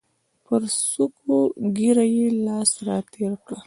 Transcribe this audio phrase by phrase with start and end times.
[0.45, 0.61] پر
[0.91, 1.39] څوکړه
[1.75, 3.57] ږیره یې لاس را تېر کړ.